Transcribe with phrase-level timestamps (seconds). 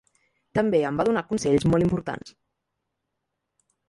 [0.59, 2.33] També em va donar consells molt importants.